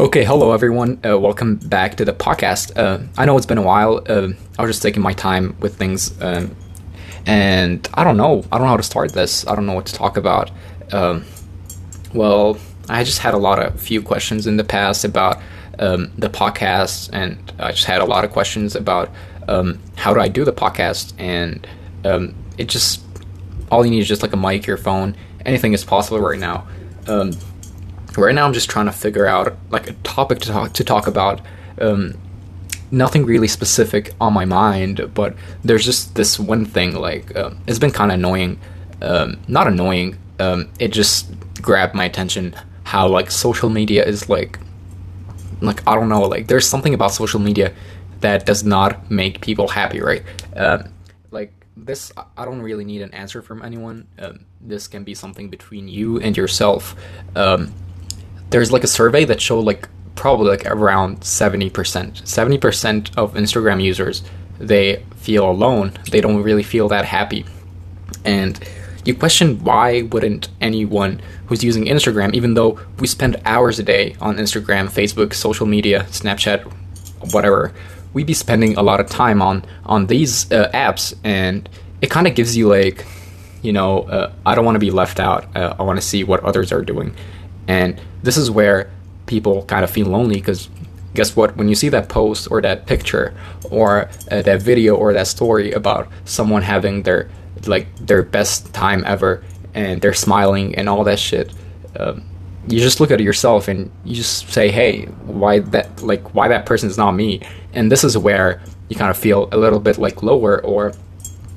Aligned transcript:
Okay, 0.00 0.22
hello 0.22 0.52
everyone. 0.52 1.00
Uh, 1.04 1.18
welcome 1.18 1.56
back 1.56 1.96
to 1.96 2.04
the 2.04 2.12
podcast. 2.12 2.70
Uh, 2.78 3.04
I 3.16 3.24
know 3.24 3.36
it's 3.36 3.46
been 3.46 3.58
a 3.58 3.62
while. 3.62 4.00
Uh, 4.08 4.28
I 4.56 4.62
was 4.62 4.70
just 4.70 4.80
taking 4.80 5.02
my 5.02 5.12
time 5.12 5.56
with 5.58 5.74
things, 5.74 6.14
um, 6.22 6.54
and 7.26 7.88
I 7.94 8.04
don't 8.04 8.16
know. 8.16 8.44
I 8.52 8.58
don't 8.58 8.66
know 8.66 8.70
how 8.70 8.76
to 8.76 8.82
start 8.84 9.10
this. 9.10 9.44
I 9.48 9.56
don't 9.56 9.66
know 9.66 9.72
what 9.72 9.86
to 9.86 9.92
talk 9.92 10.16
about. 10.16 10.52
Um, 10.92 11.24
well, 12.14 12.58
I 12.88 13.02
just 13.02 13.18
had 13.18 13.34
a 13.34 13.38
lot 13.38 13.58
of 13.58 13.80
few 13.80 14.00
questions 14.00 14.46
in 14.46 14.56
the 14.56 14.62
past 14.62 15.04
about 15.04 15.42
um, 15.80 16.12
the 16.16 16.30
podcast, 16.30 17.10
and 17.12 17.52
I 17.58 17.72
just 17.72 17.86
had 17.86 18.00
a 18.00 18.06
lot 18.06 18.24
of 18.24 18.30
questions 18.30 18.76
about 18.76 19.10
um, 19.48 19.80
how 19.96 20.14
do 20.14 20.20
I 20.20 20.28
do 20.28 20.44
the 20.44 20.52
podcast, 20.52 21.12
and 21.18 21.66
um, 22.04 22.36
it 22.56 22.68
just 22.68 23.02
all 23.68 23.84
you 23.84 23.90
need 23.90 23.98
is 24.02 24.06
just 24.06 24.22
like 24.22 24.32
a 24.32 24.36
mic, 24.36 24.64
your 24.64 24.76
phone. 24.76 25.16
Anything 25.44 25.72
is 25.72 25.82
possible 25.82 26.20
right 26.20 26.38
now. 26.38 26.68
Um, 28.18 28.24
right 28.24 28.34
now 28.34 28.44
I'm 28.44 28.52
just 28.52 28.68
trying 28.68 28.86
to 28.86 28.92
figure 28.92 29.26
out 29.26 29.56
like 29.70 29.88
a 29.88 29.92
topic 30.02 30.40
to 30.40 30.48
talk 30.48 30.72
to 30.74 30.84
talk 30.84 31.06
about. 31.06 31.40
Um, 31.80 32.14
nothing 32.90 33.24
really 33.24 33.48
specific 33.48 34.12
on 34.20 34.32
my 34.32 34.44
mind, 34.44 35.12
but 35.14 35.36
there's 35.62 35.84
just 35.84 36.14
this 36.14 36.38
one 36.38 36.64
thing 36.64 36.94
like 36.94 37.34
uh, 37.36 37.50
it's 37.66 37.78
been 37.78 37.92
kind 37.92 38.10
of 38.10 38.16
annoying. 38.16 38.58
Um, 39.00 39.38
not 39.46 39.68
annoying. 39.68 40.18
Um, 40.40 40.68
it 40.78 40.88
just 40.88 41.30
grabbed 41.62 41.94
my 41.94 42.04
attention 42.04 42.54
how 42.84 43.06
like 43.08 43.30
social 43.30 43.68
media 43.68 44.04
is 44.04 44.28
like 44.28 44.58
like 45.60 45.86
I 45.86 45.94
don't 45.94 46.08
know 46.08 46.22
like 46.22 46.48
there's 46.48 46.66
something 46.66 46.94
about 46.94 47.12
social 47.12 47.40
media 47.40 47.72
that 48.20 48.46
does 48.46 48.64
not 48.64 49.10
make 49.10 49.40
people 49.40 49.68
happy, 49.68 50.00
right? 50.00 50.24
Uh, 50.56 50.82
like 51.30 51.52
this, 51.76 52.10
I 52.36 52.44
don't 52.44 52.62
really 52.62 52.84
need 52.84 53.02
an 53.02 53.14
answer 53.14 53.42
from 53.42 53.62
anyone. 53.62 54.08
Um, 54.18 54.44
this 54.60 54.88
can 54.88 55.04
be 55.04 55.14
something 55.14 55.50
between 55.50 55.86
you 55.86 56.18
and 56.18 56.36
yourself. 56.36 56.96
There's 58.50 58.72
like 58.72 58.84
a 58.84 58.88
survey 58.88 59.24
that 59.26 59.40
showed 59.40 59.64
like 59.64 59.88
probably 60.14 60.48
like 60.48 60.66
around 60.66 61.20
70%. 61.20 61.70
70% 61.70 63.16
of 63.16 63.34
Instagram 63.34 63.82
users 63.82 64.22
they 64.58 65.04
feel 65.16 65.48
alone. 65.48 65.92
They 66.10 66.20
don't 66.20 66.42
really 66.42 66.62
feel 66.62 66.88
that 66.88 67.04
happy. 67.04 67.44
And 68.24 68.58
you 69.04 69.14
question 69.14 69.62
why 69.64 70.02
wouldn't 70.02 70.48
anyone 70.60 71.20
who's 71.46 71.64
using 71.64 71.86
Instagram, 71.86 72.34
even 72.34 72.54
though 72.54 72.78
we 72.98 73.06
spend 73.06 73.40
hours 73.44 73.78
a 73.78 73.82
day 73.82 74.16
on 74.20 74.36
Instagram, 74.36 74.88
Facebook, 74.88 75.32
social 75.32 75.66
media, 75.66 76.04
Snapchat, 76.10 76.62
whatever, 77.32 77.72
we 78.12 78.24
be 78.24 78.34
spending 78.34 78.76
a 78.76 78.82
lot 78.82 79.00
of 79.00 79.08
time 79.08 79.40
on 79.40 79.64
on 79.86 80.06
these 80.06 80.50
uh, 80.52 80.70
apps, 80.74 81.14
and 81.24 81.68
it 82.00 82.10
kind 82.10 82.26
of 82.26 82.34
gives 82.34 82.56
you 82.56 82.68
like, 82.68 83.06
you 83.62 83.72
know, 83.72 84.02
uh, 84.02 84.32
I 84.44 84.54
don't 84.54 84.64
want 84.64 84.76
to 84.76 84.80
be 84.80 84.90
left 84.90 85.20
out. 85.20 85.56
Uh, 85.56 85.74
I 85.78 85.82
want 85.82 85.98
to 85.98 86.06
see 86.06 86.24
what 86.24 86.42
others 86.42 86.72
are 86.72 86.82
doing, 86.82 87.14
and 87.68 88.00
this 88.22 88.36
is 88.36 88.50
where 88.50 88.90
people 89.26 89.64
kind 89.66 89.84
of 89.84 89.90
feel 89.90 90.08
lonely 90.08 90.36
because 90.36 90.68
guess 91.14 91.36
what? 91.36 91.56
When 91.56 91.68
you 91.68 91.74
see 91.74 91.88
that 91.90 92.08
post 92.08 92.50
or 92.50 92.60
that 92.62 92.86
picture 92.86 93.34
or 93.70 94.08
uh, 94.30 94.42
that 94.42 94.62
video 94.62 94.96
or 94.96 95.12
that 95.12 95.26
story 95.26 95.72
about 95.72 96.08
someone 96.24 96.62
having 96.62 97.02
their 97.02 97.28
like 97.66 97.86
their 97.98 98.22
best 98.22 98.72
time 98.72 99.02
ever 99.04 99.44
and 99.74 100.00
they're 100.00 100.14
smiling 100.14 100.74
and 100.74 100.88
all 100.88 101.04
that 101.04 101.18
shit, 101.18 101.52
um, 101.98 102.24
you 102.68 102.80
just 102.80 103.00
look 103.00 103.10
at 103.10 103.20
yourself 103.20 103.68
and 103.68 103.90
you 104.04 104.14
just 104.14 104.50
say, 104.50 104.70
"Hey, 104.70 105.04
why 105.26 105.60
that 105.60 106.02
like 106.02 106.34
why 106.34 106.48
that 106.48 106.66
person 106.66 106.88
is 106.88 106.96
not 106.96 107.12
me?" 107.12 107.40
And 107.74 107.92
this 107.92 108.04
is 108.04 108.16
where 108.16 108.62
you 108.88 108.96
kind 108.96 109.10
of 109.10 109.16
feel 109.16 109.48
a 109.52 109.58
little 109.58 109.80
bit 109.80 109.98
like 109.98 110.22
lower 110.22 110.64
or 110.64 110.92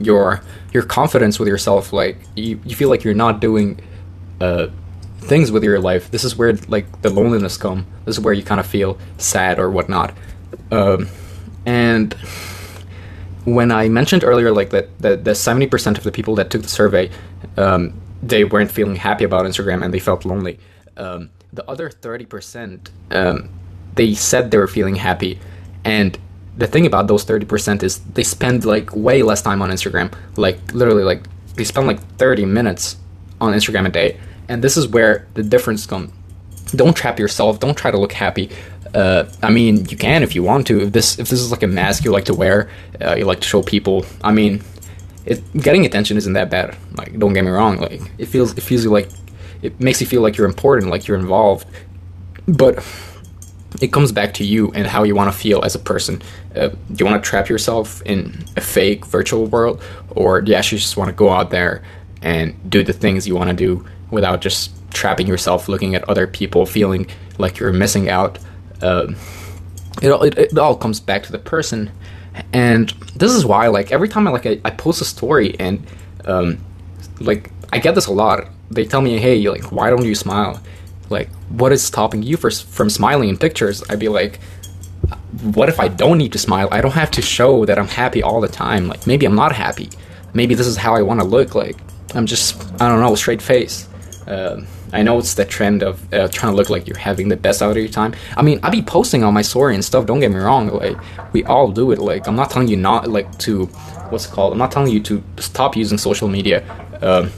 your 0.00 0.40
your 0.72 0.82
confidence 0.82 1.38
with 1.38 1.48
yourself 1.48 1.92
like 1.92 2.16
you, 2.34 2.58
you 2.64 2.74
feel 2.74 2.88
like 2.88 3.04
you're 3.04 3.14
not 3.14 3.40
doing 3.40 3.80
uh, 4.40 4.66
things 5.22 5.50
with 5.50 5.64
your 5.64 5.80
life, 5.80 6.10
this 6.10 6.24
is 6.24 6.36
where 6.36 6.52
like 6.68 7.02
the 7.02 7.10
loneliness 7.10 7.56
come. 7.56 7.86
This 8.04 8.18
is 8.18 8.24
where 8.24 8.34
you 8.34 8.42
kind 8.42 8.60
of 8.60 8.66
feel 8.66 8.98
sad 9.18 9.58
or 9.58 9.70
whatnot. 9.70 10.14
Um, 10.70 11.08
and 11.64 12.14
when 13.44 13.70
I 13.72 13.88
mentioned 13.88 14.24
earlier, 14.24 14.52
like 14.52 14.70
that, 14.70 14.96
that 15.00 15.24
the 15.24 15.34
seventy 15.34 15.66
percent 15.66 15.98
of 15.98 16.04
the 16.04 16.12
people 16.12 16.34
that 16.36 16.50
took 16.50 16.62
the 16.62 16.68
survey, 16.68 17.10
um, 17.56 17.94
they 18.22 18.44
weren't 18.44 18.70
feeling 18.70 18.96
happy 18.96 19.24
about 19.24 19.44
Instagram 19.46 19.84
and 19.84 19.92
they 19.92 19.98
felt 19.98 20.24
lonely. 20.24 20.58
Um, 20.96 21.30
the 21.52 21.68
other 21.68 21.90
thirty 21.90 22.26
percent, 22.26 22.90
um, 23.10 23.48
they 23.94 24.14
said 24.14 24.50
they 24.50 24.58
were 24.58 24.68
feeling 24.68 24.96
happy, 24.96 25.38
and 25.84 26.18
the 26.56 26.66
thing 26.66 26.86
about 26.86 27.08
those 27.08 27.24
thirty 27.24 27.46
percent 27.46 27.82
is 27.82 27.98
they 28.00 28.22
spend 28.22 28.64
like 28.64 28.94
way 28.94 29.22
less 29.22 29.42
time 29.42 29.62
on 29.62 29.70
Instagram. 29.70 30.12
Like 30.36 30.58
literally, 30.72 31.04
like 31.04 31.22
they 31.54 31.64
spend 31.64 31.86
like 31.86 32.00
thirty 32.16 32.44
minutes 32.44 32.96
on 33.40 33.52
Instagram 33.52 33.86
a 33.86 33.90
day 33.90 34.18
and 34.48 34.62
this 34.62 34.76
is 34.76 34.88
where 34.88 35.26
the 35.34 35.42
difference 35.42 35.86
comes. 35.86 36.12
Don't 36.74 36.96
trap 36.96 37.18
yourself. 37.18 37.60
Don't 37.60 37.76
try 37.76 37.90
to 37.90 37.98
look 37.98 38.12
happy. 38.12 38.50
Uh, 38.94 39.24
I 39.42 39.50
mean, 39.50 39.86
you 39.86 39.96
can 39.96 40.22
if 40.22 40.34
you 40.34 40.42
want 40.42 40.66
to. 40.68 40.82
If 40.82 40.92
this 40.92 41.18
if 41.18 41.28
this 41.28 41.40
is 41.40 41.50
like 41.50 41.62
a 41.62 41.66
mask 41.66 42.04
you 42.04 42.12
like 42.12 42.26
to 42.26 42.34
wear, 42.34 42.70
uh, 43.00 43.14
you 43.14 43.24
like 43.24 43.40
to 43.40 43.48
show 43.48 43.62
people. 43.62 44.04
I 44.22 44.32
mean, 44.32 44.62
it, 45.24 45.40
getting 45.54 45.86
attention 45.86 46.16
isn't 46.16 46.32
that 46.32 46.50
bad. 46.50 46.76
Like, 46.96 47.18
don't 47.18 47.32
get 47.32 47.44
me 47.44 47.50
wrong. 47.50 47.78
Like, 47.78 48.02
it 48.18 48.26
feels 48.26 48.56
it 48.56 48.62
feels 48.62 48.86
like 48.86 49.08
it 49.62 49.80
makes 49.80 50.00
you 50.00 50.06
feel 50.06 50.22
like 50.22 50.36
you're 50.36 50.46
important, 50.46 50.90
like 50.90 51.06
you're 51.06 51.18
involved. 51.18 51.66
But 52.46 52.84
it 53.80 53.92
comes 53.92 54.12
back 54.12 54.34
to 54.34 54.44
you 54.44 54.70
and 54.72 54.86
how 54.86 55.04
you 55.04 55.14
want 55.14 55.32
to 55.32 55.38
feel 55.38 55.62
as 55.64 55.74
a 55.74 55.78
person. 55.78 56.20
Uh, 56.54 56.68
do 56.68 56.96
you 56.98 57.06
want 57.06 57.22
to 57.22 57.28
trap 57.28 57.48
yourself 57.48 58.02
in 58.02 58.44
a 58.56 58.60
fake 58.60 59.06
virtual 59.06 59.46
world, 59.46 59.82
or 60.10 60.42
do 60.42 60.50
you 60.50 60.56
actually 60.56 60.78
just 60.78 60.96
want 60.96 61.08
to 61.08 61.14
go 61.14 61.30
out 61.30 61.50
there 61.50 61.82
and 62.20 62.54
do 62.70 62.84
the 62.84 62.92
things 62.92 63.26
you 63.26 63.34
want 63.34 63.50
to 63.50 63.56
do 63.56 63.84
without 64.12 64.40
just 64.40 64.70
trapping 64.92 65.26
yourself 65.26 65.68
looking 65.68 65.94
at 65.94 66.08
other 66.08 66.26
people 66.26 66.66
feeling 66.66 67.08
like 67.38 67.58
you're 67.58 67.72
missing 67.72 68.08
out. 68.08 68.38
Um, 68.82 69.16
it, 70.00 70.10
it, 70.10 70.38
it, 70.38 70.58
all 70.58 70.76
comes 70.76 71.00
back 71.00 71.22
to 71.24 71.32
the 71.32 71.38
person. 71.38 71.90
And 72.52 72.90
this 73.16 73.32
is 73.32 73.44
why 73.44 73.66
like 73.68 73.90
every 73.92 74.08
time 74.08 74.26
i 74.26 74.30
like 74.30 74.46
i, 74.46 74.60
I 74.64 74.70
post 74.70 75.00
a 75.00 75.04
story 75.04 75.54
and 75.58 75.86
um, 76.24 76.58
like 77.20 77.50
i 77.72 77.78
get 77.78 77.94
this 77.94 78.06
a 78.06 78.12
lot. 78.12 78.48
They 78.70 78.84
tell 78.84 79.00
me 79.00 79.18
hey 79.18 79.48
like 79.48 79.72
why 79.72 79.90
don't 79.90 80.04
you 80.04 80.14
smile? 80.14 80.60
Like 81.08 81.30
what 81.48 81.72
is 81.72 81.82
stopping 81.82 82.22
you 82.22 82.36
for, 82.36 82.50
from 82.50 82.88
smiling 82.90 83.28
in 83.28 83.36
pictures? 83.36 83.82
I'd 83.88 83.98
be 83.98 84.08
like 84.08 84.40
what 85.54 85.68
if 85.68 85.80
i 85.80 85.88
don't 85.88 86.18
need 86.18 86.32
to 86.32 86.38
smile? 86.38 86.68
I 86.70 86.80
don't 86.80 86.92
have 86.92 87.10
to 87.12 87.22
show 87.22 87.64
that 87.66 87.78
i'm 87.78 87.88
happy 87.88 88.22
all 88.22 88.40
the 88.40 88.48
time. 88.48 88.88
Like 88.88 89.06
maybe 89.06 89.26
i'm 89.26 89.34
not 89.34 89.52
happy. 89.52 89.90
Maybe 90.34 90.54
this 90.54 90.66
is 90.66 90.76
how 90.76 90.94
i 90.94 91.02
want 91.02 91.20
to 91.20 91.26
look. 91.26 91.54
Like 91.54 91.76
i'm 92.14 92.26
just 92.26 92.62
i 92.80 92.88
don't 92.88 93.00
know 93.00 93.14
straight 93.14 93.42
face 93.42 93.88
um, 94.26 94.66
I 94.92 95.02
know 95.02 95.18
it's 95.18 95.34
the 95.34 95.44
trend 95.44 95.82
of 95.82 96.12
uh, 96.12 96.28
trying 96.28 96.52
to 96.52 96.56
look 96.56 96.70
like 96.70 96.86
you're 96.86 96.98
having 96.98 97.28
the 97.28 97.36
best 97.36 97.62
out 97.62 97.72
of 97.72 97.76
your 97.76 97.88
time. 97.88 98.14
I 98.36 98.42
mean, 98.42 98.60
I 98.62 98.70
be 98.70 98.82
posting 98.82 99.24
on 99.24 99.34
my 99.34 99.42
story 99.42 99.74
and 99.74 99.84
stuff. 99.84 100.06
Don't 100.06 100.20
get 100.20 100.30
me 100.30 100.38
wrong. 100.38 100.68
Like 100.68 100.96
we 101.32 101.44
all 101.44 101.70
do 101.70 101.90
it. 101.92 101.98
Like 101.98 102.26
I'm 102.26 102.36
not 102.36 102.50
telling 102.50 102.68
you 102.68 102.76
not 102.76 103.08
like 103.08 103.38
to 103.40 103.66
what's 104.10 104.26
it 104.26 104.32
called. 104.32 104.52
I'm 104.52 104.58
not 104.58 104.70
telling 104.70 104.92
you 104.92 105.00
to 105.00 105.22
stop 105.38 105.76
using 105.76 105.98
social 105.98 106.28
media. 106.28 106.62
Um, 107.00 107.30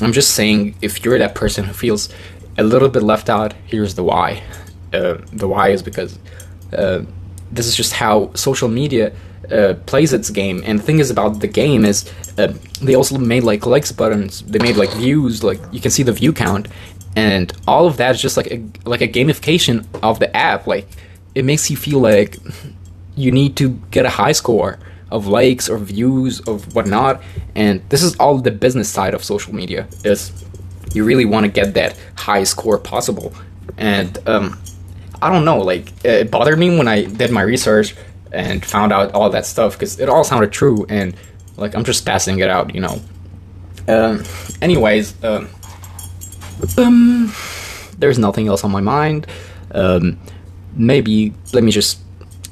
I'm 0.00 0.12
just 0.12 0.34
saying 0.34 0.74
if 0.80 1.04
you're 1.04 1.18
that 1.18 1.34
person 1.34 1.64
who 1.64 1.72
feels 1.72 2.08
a 2.58 2.62
little 2.62 2.88
bit 2.88 3.02
left 3.02 3.28
out, 3.28 3.54
here's 3.66 3.94
the 3.94 4.04
why. 4.04 4.42
Uh, 4.92 5.18
the 5.32 5.48
why 5.48 5.68
is 5.70 5.82
because 5.82 6.18
uh, 6.72 7.02
this 7.52 7.66
is 7.66 7.76
just 7.76 7.92
how 7.92 8.32
social 8.34 8.68
media 8.68 9.12
uh, 9.50 9.74
plays 9.86 10.12
its 10.12 10.30
game. 10.30 10.62
And 10.64 10.78
the 10.78 10.82
thing 10.82 10.98
is 10.98 11.10
about 11.10 11.40
the 11.40 11.46
game 11.46 11.84
is 11.84 12.10
uh, 12.38 12.54
they 12.80 12.94
also 12.94 13.18
made 13.18 13.44
like 13.44 13.66
likes 13.66 13.92
buttons. 13.92 14.42
They 14.42 14.58
made 14.58 14.76
like 14.76 14.90
views. 14.94 15.44
Like 15.44 15.60
you 15.70 15.80
can 15.80 15.90
see 15.90 16.02
the 16.02 16.12
view 16.12 16.32
count, 16.32 16.68
and 17.16 17.52
all 17.66 17.86
of 17.86 17.96
that 17.98 18.14
is 18.14 18.22
just 18.22 18.36
like 18.36 18.50
a, 18.50 18.62
like 18.84 19.02
a 19.02 19.08
gamification 19.08 19.86
of 20.02 20.18
the 20.18 20.34
app. 20.36 20.66
Like 20.66 20.88
it 21.34 21.44
makes 21.44 21.70
you 21.70 21.76
feel 21.76 22.00
like 22.00 22.38
you 23.14 23.30
need 23.30 23.56
to 23.56 23.70
get 23.90 24.06
a 24.06 24.10
high 24.10 24.32
score 24.32 24.78
of 25.10 25.26
likes 25.26 25.68
or 25.68 25.76
views 25.76 26.40
of 26.40 26.74
whatnot. 26.74 27.22
And 27.54 27.82
this 27.90 28.02
is 28.02 28.16
all 28.16 28.38
the 28.38 28.50
business 28.50 28.88
side 28.88 29.12
of 29.12 29.22
social 29.22 29.54
media. 29.54 29.86
Is 30.04 30.32
you 30.94 31.04
really 31.04 31.26
want 31.26 31.44
to 31.44 31.52
get 31.52 31.74
that 31.74 31.98
high 32.16 32.44
score 32.44 32.78
possible. 32.78 33.34
And 33.76 34.18
um, 34.26 34.58
I 35.22 35.30
don't 35.30 35.44
know, 35.44 35.58
like 35.58 35.92
it 36.04 36.30
bothered 36.30 36.58
me 36.58 36.76
when 36.76 36.88
I 36.88 37.04
did 37.04 37.30
my 37.30 37.42
research 37.42 37.94
and 38.32 38.64
found 38.64 38.92
out 38.92 39.12
all 39.12 39.30
that 39.30 39.46
stuff 39.46 39.74
because 39.74 40.00
it 40.00 40.08
all 40.08 40.24
sounded 40.24 40.52
true 40.52 40.84
and 40.88 41.14
like 41.56 41.74
I'm 41.74 41.84
just 41.84 42.04
passing 42.04 42.40
it 42.40 42.48
out, 42.48 42.74
you 42.74 42.80
know. 42.80 43.00
Um, 43.88 44.24
anyways, 44.60 45.22
um, 45.22 45.48
um, 46.76 47.32
there's 47.98 48.18
nothing 48.18 48.48
else 48.48 48.64
on 48.64 48.70
my 48.72 48.80
mind. 48.80 49.26
Um, 49.70 50.18
maybe 50.74 51.32
let 51.52 51.62
me 51.62 51.70
just 51.70 52.00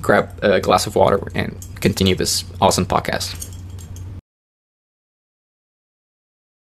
grab 0.01 0.39
a 0.43 0.61
glass 0.61 0.87
of 0.87 0.95
water 0.95 1.21
and 1.35 1.57
continue 1.81 2.15
this 2.15 2.45
awesome 2.61 2.87
podcast. 2.87 3.50